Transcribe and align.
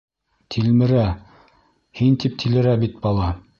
Тилмерә, 0.55 1.03
һин 2.01 2.19
тип 2.25 2.43
тилерә 2.45 2.77
бит 2.87 3.01
бала. 3.07 3.33